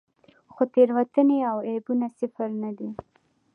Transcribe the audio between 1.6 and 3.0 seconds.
عیبونه صفر نه دي.